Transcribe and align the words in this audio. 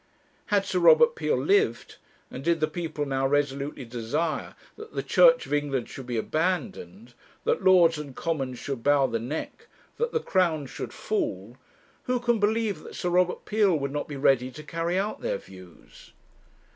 Had 0.47 0.65
Sir 0.65 0.79
Robert 0.79 1.13
Peel 1.15 1.37
lived, 1.37 1.97
and 2.31 2.43
did 2.43 2.59
the 2.59 2.67
people 2.67 3.05
now 3.05 3.27
resolutely 3.27 3.85
desire 3.85 4.55
that 4.75 4.95
the 4.95 5.03
Church 5.03 5.45
of 5.45 5.53
England 5.53 5.89
should 5.89 6.07
be 6.07 6.17
abandoned, 6.17 7.13
that 7.43 7.63
Lords 7.63 7.99
and 7.99 8.15
Commons 8.15 8.57
should 8.57 8.81
bow 8.81 9.05
the 9.05 9.19
neck, 9.19 9.67
that 9.97 10.11
the 10.11 10.19
Crown 10.19 10.65
should 10.65 10.91
fall, 10.91 11.55
who 12.05 12.19
can 12.19 12.39
believe 12.39 12.81
that 12.81 12.95
Sir 12.95 13.11
Robert 13.11 13.45
Peel 13.45 13.77
would 13.77 13.91
not 13.91 14.07
be 14.07 14.17
ready 14.17 14.49
to 14.49 14.63
carry 14.63 14.97
out 14.97 15.21
their 15.21 15.37
views? 15.37 16.13